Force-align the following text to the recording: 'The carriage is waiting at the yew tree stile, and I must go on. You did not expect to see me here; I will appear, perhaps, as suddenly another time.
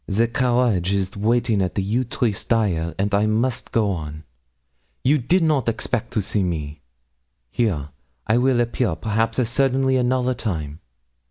'The 0.07 0.27
carriage 0.29 0.91
is 0.95 1.15
waiting 1.15 1.61
at 1.61 1.75
the 1.75 1.83
yew 1.83 2.03
tree 2.03 2.33
stile, 2.33 2.91
and 2.97 3.13
I 3.13 3.27
must 3.27 3.71
go 3.71 3.91
on. 3.91 4.23
You 5.03 5.19
did 5.19 5.43
not 5.43 5.69
expect 5.69 6.11
to 6.13 6.23
see 6.23 6.43
me 6.43 6.81
here; 7.51 7.89
I 8.25 8.39
will 8.39 8.59
appear, 8.59 8.95
perhaps, 8.95 9.37
as 9.37 9.49
suddenly 9.49 9.97
another 9.97 10.33
time. 10.33 10.79